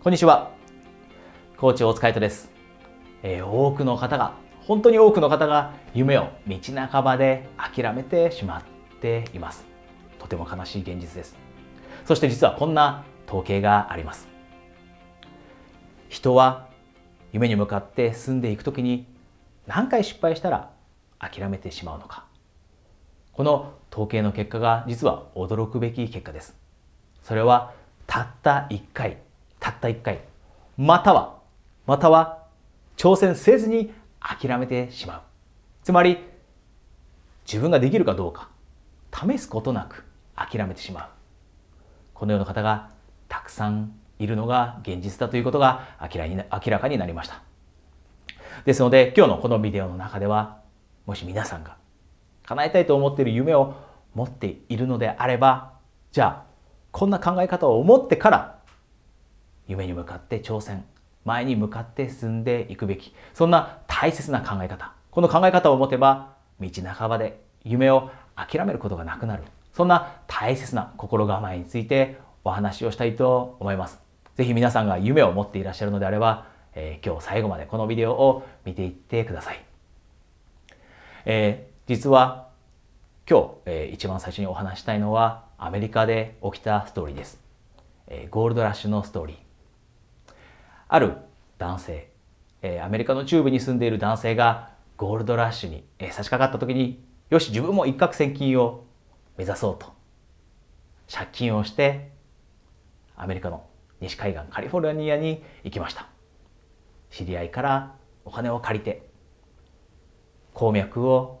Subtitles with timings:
[0.00, 0.52] こんにちは。
[1.56, 2.52] コーチ大塚海です、
[3.24, 6.56] えー、多くの方が、本当に多くの方が夢を道
[6.88, 8.62] 半ばで諦めてしまっ
[9.00, 9.64] ています。
[10.20, 11.36] とても悲しい現実です。
[12.04, 14.28] そして実はこんな統計があります。
[16.08, 16.68] 人は
[17.32, 19.04] 夢に向かって進んでいくときに
[19.66, 20.70] 何回失敗したら
[21.18, 22.24] 諦めてしまうのか。
[23.32, 26.56] この統計の結果が実は驚くべき結果です。
[27.20, 27.72] それは
[28.06, 29.18] たった1回、
[29.68, 30.20] たった1回、
[30.76, 31.38] または
[31.86, 32.46] または
[32.96, 35.20] 挑戦せずに諦めてしまう。
[35.82, 36.18] つまり
[37.46, 38.48] 自分ができるかどうか
[39.12, 40.04] 試すことなく
[40.36, 41.08] 諦めてしまう。
[42.14, 42.90] このような方が
[43.28, 47.42] たくさんいるのが現実だということが明らに明らかになりました。
[48.64, 50.60] ですので今日のこのビデオの中では
[51.06, 51.76] もし皆さんが
[52.44, 53.74] 叶えたいと思っている夢を
[54.14, 55.74] 持っているのであれば
[56.10, 56.48] じゃあ
[56.90, 58.57] こんな考え方を持ってから
[59.68, 60.84] 夢に向かって挑戦。
[61.24, 63.14] 前に向かって進んでいくべき。
[63.34, 64.92] そんな大切な考え方。
[65.12, 69.44] この考え方を持てば道半ばで夢を諦めることがなくなる。
[69.72, 74.08] そんな大切な心構えについてお話をしたいと思います。
[74.38, 79.64] 是非皆さんが夢を持っていらっしゃるのであれば、えー、今日最後までこのビデオを見ていってください、
[81.24, 82.48] えー、実は
[83.28, 87.40] 今日、えー、一番最初にお話したいのはアメリカで起きたストーリーです、
[88.06, 89.47] えー、ゴールドラッシュのストーリー。
[90.88, 91.16] ある
[91.58, 92.10] 男性、
[92.62, 98.84] えー、アメリカの中部に住んでいる男性がゴールドラッシュに、えー、差し掛かった時によし自分も一攫千金を
[99.36, 99.92] 目指そうと
[101.12, 102.10] 借金をして
[103.16, 103.66] アメリカの
[104.00, 106.08] 西海岸カリフォルニアに行きました。
[107.10, 107.94] 知り合いから
[108.24, 109.08] お金を借りて
[110.54, 111.40] 鉱脈を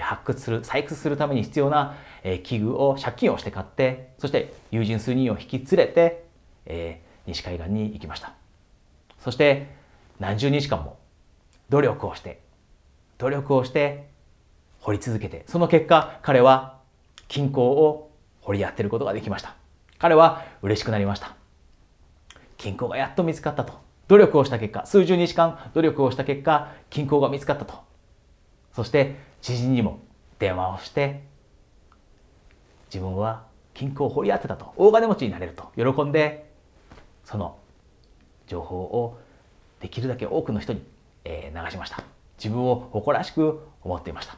[0.00, 1.96] 発掘する採掘するために必要な
[2.42, 6.24] 器具を借金をして買ってそして友人数人を引き連れて、
[6.64, 8.34] え西海岸に行きました。
[9.18, 9.74] そして
[10.20, 10.98] 何十日間も
[11.68, 12.40] 努力をして
[13.18, 14.10] 努力をして
[14.80, 16.78] 掘り続けてその結果彼は
[17.28, 18.10] 金鉱を
[18.42, 19.56] 掘り当てることができました。
[19.98, 21.34] 彼は嬉しくなりました。
[22.58, 23.82] 金鉱がやっと見つかったと。
[24.06, 27.74] 努力をした結果数十日間努力をした結果金鉱が見つかったと。
[28.74, 30.00] そして知人にも
[30.38, 31.22] 電話をして
[32.86, 34.74] 自分は金庫を掘り当てたと。
[34.76, 35.72] 大金持ちになれると。
[35.76, 36.52] 喜んで
[37.24, 37.58] その
[38.46, 39.18] 情報を
[39.80, 40.82] できるだけ多くの人に、
[41.24, 42.04] 流しました。
[42.36, 44.36] 自分を誇らしく思っていました。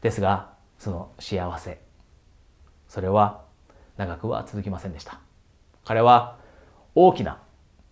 [0.00, 1.80] ですがその幸せ
[2.88, 3.42] それは
[3.96, 5.20] 長くは続きませんでした。
[5.84, 6.38] 彼は
[6.94, 7.38] 大きな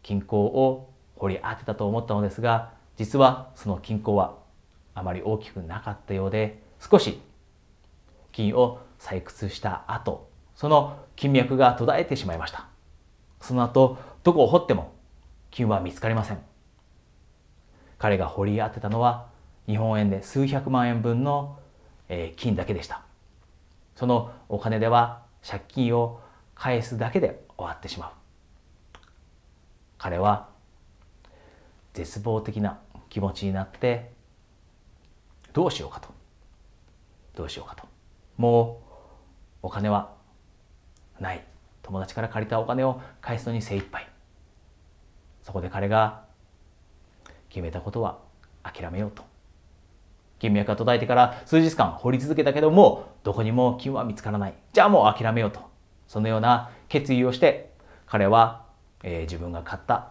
[0.02, 4.38] 金鉱を掘り当てたと思ったのですが実はその金鉱は
[4.94, 7.20] あまり大きくなかったようで少し
[8.32, 12.71] 金を採掘した後その金脈が途絶えてしまいました。
[13.42, 14.94] その後どこを掘っても
[15.50, 16.38] 金は見つかりません。
[17.98, 19.28] 彼が掘り当てたのは
[19.66, 21.58] 日本円で数百万円分の
[22.36, 23.02] 金だけでした。
[23.94, 26.20] そのお金では借金を
[26.54, 28.10] 返すだけで終わってしまう。
[29.98, 30.48] 彼は
[31.94, 34.12] 絶望的な気持ちになって
[35.52, 36.08] どうしようかと。
[37.34, 37.84] どうしようかと。
[38.36, 38.80] も
[39.62, 40.14] うお金は
[41.20, 41.44] ない。
[41.82, 44.08] 友達から借りたお金を返すのに精一杯。
[45.42, 46.22] そこで彼が
[47.48, 48.18] 決めたことは
[48.62, 49.24] 諦めようと。
[50.38, 54.54] 金脈が途絶えてから数日間掘り続けたけどもどこにも金は見つからない。
[54.72, 55.60] じゃあもう諦めようと。
[56.08, 57.72] そのような決意をして
[58.06, 58.66] 彼は、
[59.02, 60.10] えー、自分が買った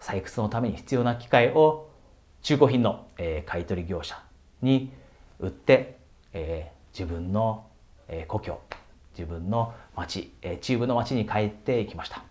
[0.00, 1.90] 採掘のために必要な機械を
[2.42, 4.22] 中古品の、えー、買取業者
[4.62, 4.92] に
[5.38, 5.98] 売って、
[6.32, 7.66] えー、自分の、
[8.08, 8.60] えー、故郷
[9.16, 12.22] 自分の町、え中部の町に帰っていきました。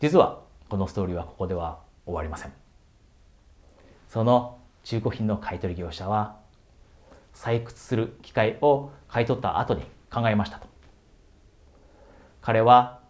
[0.00, 2.52] 実はこのストーリーはここでは終わりません。
[4.08, 6.36] その中古品の買取業者は
[7.34, 10.68] 採掘する機械を買い取った後に考えましたと。
[12.40, 13.00] 彼は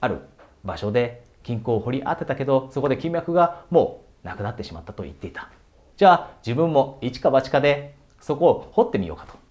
[0.00, 0.20] ある
[0.62, 5.50] 場所で金庫を掘り当てたけどそこで金脈がもうなくなってしまったと言っていた。
[5.96, 9.43] じゃあ自分も一か八かでそこを掘ってみようかと。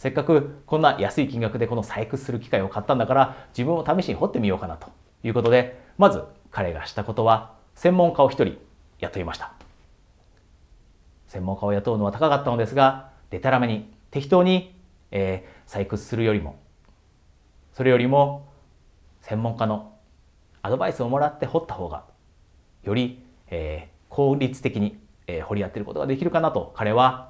[0.00, 4.88] せっかくこんな安い金額でこの採掘する機械を買ったんだから自分を試しに掘ってみようかなと。
[5.22, 8.56] いうことでまず彼がしたことは専門家を一人
[8.98, 9.52] 雇いました。
[11.28, 14.74] 専門家を雇うのは高かったのですがでたらめに適当に、
[15.10, 16.58] えー、採掘するよりも
[17.74, 18.48] それよりも
[19.20, 19.92] 専門家の
[20.62, 22.04] アドバイスをもらって掘った方が
[22.84, 27.29] より、えー、効率的に、えー、掘り当てることができるかなと彼は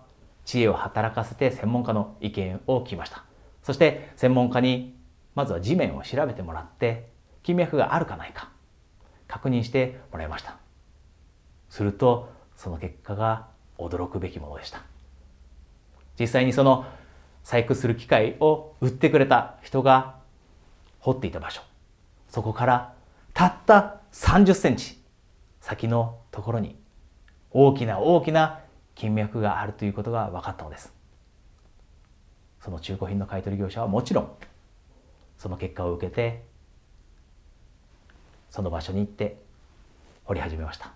[0.50, 3.22] 知恵を働かせて専門家の意見を聞きました。
[3.62, 4.96] そして専門家に
[5.36, 7.08] まずは地面を調べてもらって
[7.44, 8.50] 金脈があるかないか
[9.28, 10.56] 確認してもらいました。
[11.68, 13.46] するとその結果が
[13.78, 14.82] 驚くべきものでした。
[16.18, 16.84] 実際にその
[17.44, 20.16] 細工する機械を売ってくれた人が
[20.98, 21.62] 掘っていた場所。
[22.28, 22.94] そこから
[23.34, 25.00] たった30センチ
[25.60, 26.76] 先のところに
[27.52, 28.58] 大きな大きな
[29.00, 30.92] 金脈があるということが分かったのです。
[32.60, 34.30] その中古品の買取業者はもちろん
[35.38, 36.44] その結果を受けて
[38.50, 39.40] その場所に行って
[40.24, 40.92] 掘り始めました。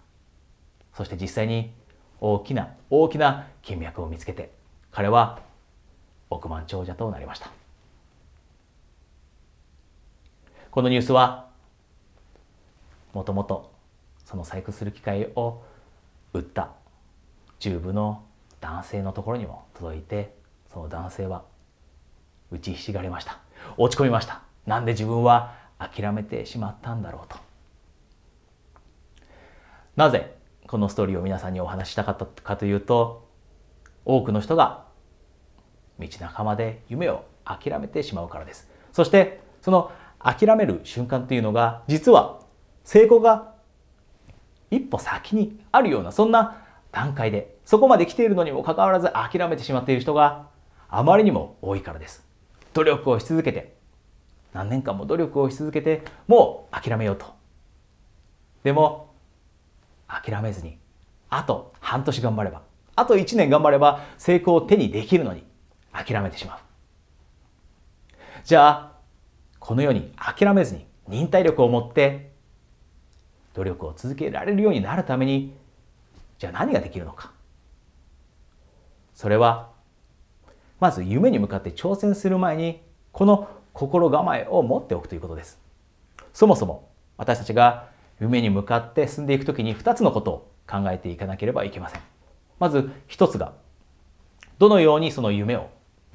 [0.92, 1.72] そして実際に
[2.20, 4.52] 大きな大きな金脈を見つけて
[4.90, 5.40] 彼は
[6.28, 7.50] 億万長者となりました。
[10.70, 11.48] このニュースは
[13.14, 13.72] もともと
[14.26, 15.62] その細工する機械を
[16.34, 16.68] 売った
[17.64, 18.22] 中部の
[18.60, 20.36] 男性のところにも届いて
[20.70, 21.44] その男性は
[22.50, 23.38] 打ちひしがれました。
[23.78, 24.42] 落ち込みました。
[24.66, 27.38] なんで自分は諦めてしまったんだろうと。
[29.96, 33.26] なぜこのストーリーを皆さんにお話ししたかったかというと
[34.04, 34.84] 多くの人が
[35.98, 38.68] 道半ばで夢を諦めてしまうからです。
[38.92, 42.40] そしてその諦める瞬間というのが実は
[42.84, 43.54] 成功が
[44.70, 46.63] 一歩先にあるようなそんな
[46.94, 50.46] 段階でそこまで来ているのにもかかわらず諦めてしまっている人が
[50.88, 52.24] あまりにも多いからです。
[52.72, 53.74] 努力をし続けて
[54.52, 57.26] 何年間も努力をし続けてもう諦めようと。
[58.62, 59.12] でも
[60.06, 60.78] 諦めずに
[61.30, 62.62] あと半年頑張れば
[62.94, 65.44] あと1年頑張れば成功を手にできるのに
[65.92, 66.58] 諦めてしまう。
[68.44, 68.92] じゃあ
[69.58, 72.30] このように諦めずに忍耐力を持って
[73.54, 75.63] 努力を続けられるようになるために
[76.38, 77.32] じゃあ何ができるのか。
[79.14, 79.70] それは
[80.80, 82.82] まず夢に向かって挑戦する前に
[83.12, 85.58] この心構えを持っておくということです。
[86.32, 87.88] そもそも私たちが
[88.20, 92.00] 夢に向かって進んでいくときに2つのことを考えていかなければいけません。
[92.58, 93.52] まず1つが
[94.58, 95.68] どのようにその夢を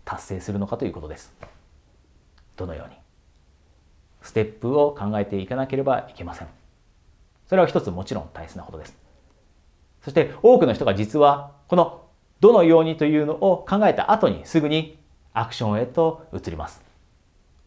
[0.05, 1.33] 達成するのかということです。
[2.55, 2.95] どのように。
[4.21, 6.47] ステップを考えていかなければいけません。
[7.47, 8.97] それは一つもちろん大切なことです。
[10.03, 12.01] そして多くの人が実はこの
[12.39, 14.97] どのようにというのを考えた後にすぐに
[15.33, 16.81] アクションへと移ります。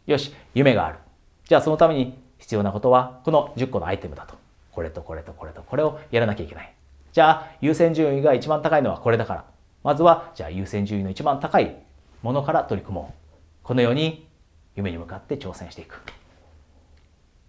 [0.06, 0.98] よし夢がある。
[1.46, 4.34] じゃあそのために必要なことはこの10個のアイテムだと。
[4.72, 6.74] これとこれとこれとこれをやらなきゃいけない。
[7.12, 9.44] じゃあ優先順位が一番高いのはこれだから。
[9.84, 11.76] まずはじゃあ優先順位の一番高い
[12.22, 13.32] ものから取り組もう。
[13.62, 14.26] このように
[14.74, 16.00] 夢に向かって挑戦していく。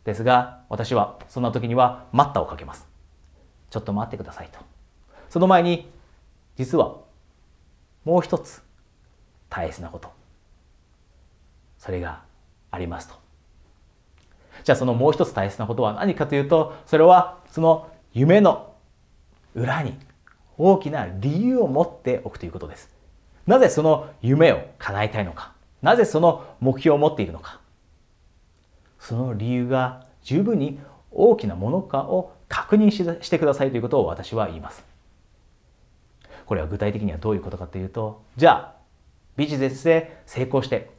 [0.03, 2.87] ですが私はそんな時には待ったをかけます。
[3.69, 4.72] ちょっと待ってくださいと。
[5.33, 5.89] その前に
[6.57, 6.97] 実は
[8.05, 8.61] もう一つ
[9.49, 10.11] 大切なこと。
[11.79, 12.21] それが
[12.69, 13.15] ありますと。
[14.63, 18.75] じゃあそのもう一つ大切なことは何かというとそれはその夢の
[19.55, 19.97] 裏に
[20.59, 22.93] 大きな理由を持っておくということです。
[23.47, 25.53] なぜその夢を叶えたいのか。
[25.81, 27.59] なぜその目標を持っているのか。
[28.99, 30.77] その理由が十分に
[31.09, 34.92] 大きなものかを確認してくださいということを私は言います。
[36.45, 38.75] これは具体的にはどういうことかというとじゃあ
[39.35, 40.91] ビジネスで成功して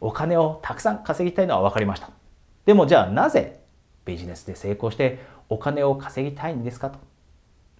[0.00, 2.10] お金をたくさん稼ぎたいのは分かりました。
[2.66, 3.60] でもじゃあなぜ
[4.04, 6.98] ビジネスで成功してお金を稼ぎたいんですかと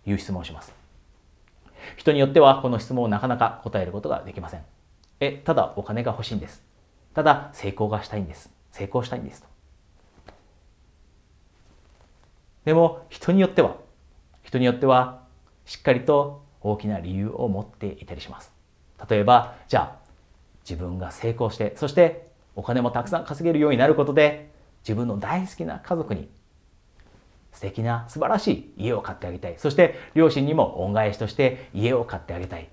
[0.06, 0.74] いう質問をします。
[1.96, 4.62] 人によってはこの質問をなかなか答えることができません。
[5.20, 6.62] えただお金が欲しいんです。
[7.14, 8.50] ただ成功がしたいんです。
[8.72, 9.48] 成功したいんですと。
[12.64, 13.76] でも人によっては
[14.42, 15.22] 人によっては
[15.66, 18.52] しっかりと大きな理由を持っていたりします。
[19.08, 20.04] 例えばじゃあ
[20.68, 24.50] 自分が成功してそしてお金もたくさん稼げるようになることで
[24.82, 26.28] 自分の大好きな家族に
[27.52, 29.54] 素敵な素晴らしい家を買ってあげたい。
[29.58, 32.68] そして両親にも恩返しとして家を買ってあげたい。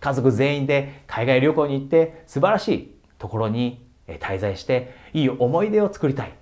[0.00, 6.34] 家族全員で海外旅行に行って素晴らしいところに滞在していい思い出を作りたい。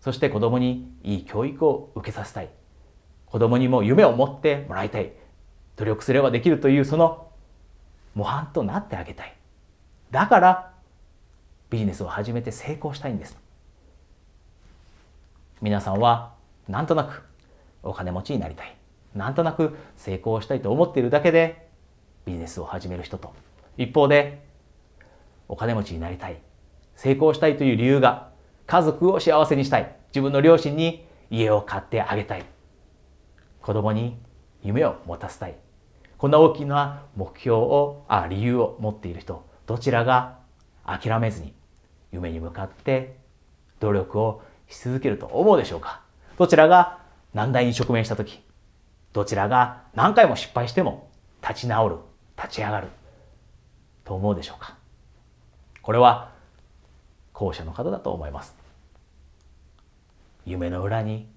[0.00, 2.50] そして子供にいい教育を受けさせたい。
[3.26, 5.12] 子供にも夢を持ってもらいたい。
[5.78, 7.28] 努力すればできるというその
[8.14, 9.34] 模範となってあげたい。
[10.10, 10.72] だから
[11.70, 13.38] ビジネスを始めて成功したいんです。
[15.60, 16.34] 皆さんは
[16.68, 17.22] なんとなく
[17.82, 18.76] お金持ちになりたい。
[19.14, 21.68] なんとなく成功したいと思っているだけで
[22.26, 23.32] ビジネスを始める人と。
[23.76, 24.44] 一方で
[25.46, 26.40] お金持ちになりたい。
[26.96, 28.30] 成功したいという理由が
[28.66, 29.94] 家族を幸せにしたい。
[30.08, 32.44] 自分の両親に家を買ってあげたい。
[33.62, 34.18] 子供に
[34.64, 35.54] 夢を持たせたい。
[36.18, 40.38] こんな大きな目標をあ理由を持っている人どちらが
[40.84, 41.54] 諦めずに
[42.10, 43.16] 夢に向かって
[43.78, 46.00] 努力をし続けると思うでしょうか？
[46.36, 46.98] どちらが
[47.34, 48.40] 難題に直面した時
[49.12, 51.08] どちらが何回も失敗しても
[51.40, 51.96] 立ち直る
[52.36, 52.88] 立ち上がる
[54.04, 54.76] と思うでしょうか？
[55.82, 56.32] これは
[57.32, 58.56] 後者の方だと思います。
[60.44, 61.28] 夢の裏に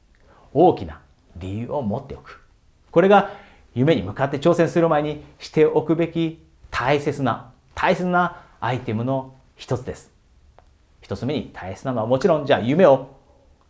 [0.54, 1.02] 大きな
[1.38, 2.42] 理由を持っておく。
[2.90, 3.32] これが
[3.74, 10.12] 夢に向かって挑戦する前にしておくべき大切な大切なアイテムの一つです。
[11.02, 13.10] 一つ目に大切なのはもちろんじゃあ夢を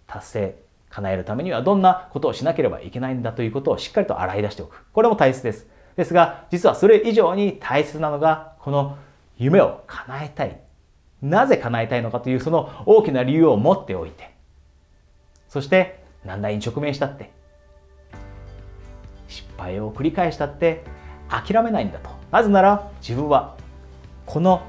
[0.07, 0.55] 達成
[0.89, 4.85] 叶えるためにはどんなことをしなければいけないんだということをしっかりと洗い出しておく。
[4.91, 5.67] これも大切です。
[5.95, 8.97] ですが実はそれ以上に大切なのがこの
[9.37, 10.59] 夢を叶えたい。
[11.21, 14.31] なぜ叶えたいのかというその大きな理由を持っておいて。
[15.47, 17.31] そして難題に直面したって
[19.61, 20.83] 敗を繰り返したって
[21.29, 22.09] 諦めないんだと。
[22.31, 23.55] なぜなら自分は
[24.25, 24.61] この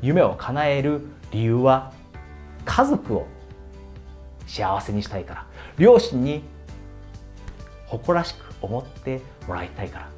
[0.00, 1.92] 夢を叶える理由は
[2.64, 3.26] 家族を
[4.46, 5.46] 幸せにしたいから。
[5.78, 6.42] 両親に
[7.86, 10.08] 誇らしく思ってもらいたいから。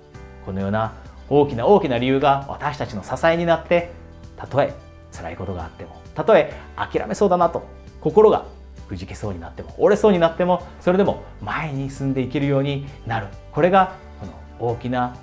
[0.45, 0.93] このような
[1.29, 3.91] 大きな大きな理由が私たちの支えになって
[4.37, 4.75] たとえ
[5.13, 7.63] 辛いことがあってもたとえ諦めそうだなと
[8.01, 8.45] 心が
[8.88, 13.29] くじけそうになっても折れそうになってもそれでも前に進んでいけるようになる。
[13.53, 15.17] これがこの大きな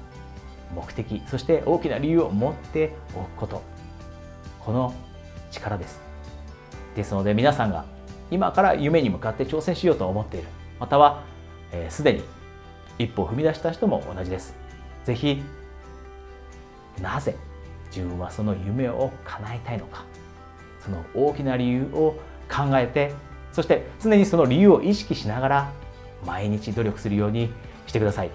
[0.73, 3.61] 目的そして大きな理由を持っておくこと
[4.59, 4.93] この
[5.51, 6.01] 力です。
[6.95, 7.85] ですので皆さんが
[8.29, 10.47] 今から夢に向かって挑戦しようと思っている。
[10.79, 11.23] または
[11.89, 12.23] すで、ー、に
[12.99, 14.55] 一歩踏み出した人も同じです。
[15.03, 15.43] 是非
[17.01, 17.35] なぜ
[17.87, 20.05] 自分はその夢を叶えたいのか。
[20.79, 22.15] その大きな理由を
[22.49, 23.13] 考えて
[23.53, 25.71] そして常にその理由を意識しながら
[26.25, 27.51] 毎日努力するように
[27.87, 28.31] してください。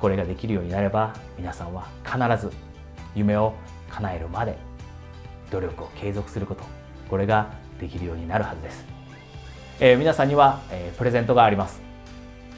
[0.00, 2.52] これができるようになれば皆さんは必ず
[3.14, 3.54] 夢を
[3.90, 4.56] 叶えるまで
[5.50, 6.62] 努力を継続すること。
[7.08, 8.84] これができるようになるはずです、
[9.80, 11.80] えー、皆さんには、えー、プレゼントがあります。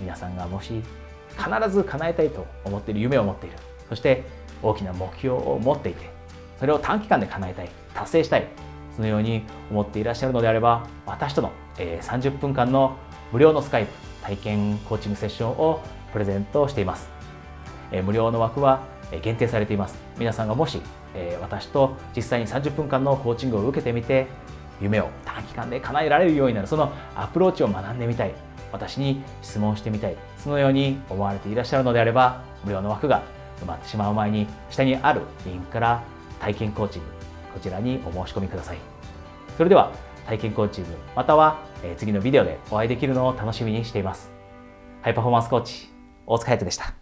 [0.01, 0.83] 皆さんがもし
[1.31, 3.57] 必ず叶えたいと思っている夢を持っている。
[3.89, 4.25] そして
[4.63, 6.11] 大きな目標を持っていて
[6.59, 8.47] それを短期間で叶えたい達成したい。
[8.95, 12.97] そのように思っていらっしゃるのであれば私との30分間の
[13.33, 15.83] 無料のスカイプ体験コーチングセッションを
[16.13, 17.09] プレゼントしています。
[18.05, 18.83] 無料の枠は
[19.23, 19.97] 限定されています。
[20.19, 20.81] 皆さんがもし
[21.41, 24.27] 私と実際に30分間のコーチングを受けてみて
[24.81, 28.35] 夢を短期間で叶えられるようになるそのアプローチを学んでみたい
[28.73, 33.23] 私に質問してみたいそのように思われていらっしゃるのであれば無料の枠が
[33.63, 36.03] 埋まってしまう前に下にあるリンクから
[36.41, 37.22] 体験コーチング
[37.53, 38.79] こちらにお申し込みください。
[39.57, 39.93] それでは
[40.27, 41.61] 体験コーチングまたは
[41.97, 44.31] 次のビデオでお会いできるのを楽しみにしています。
[45.03, 45.89] ハイパフォーマンスコーチ
[46.27, 47.02] 大塚彩人でした。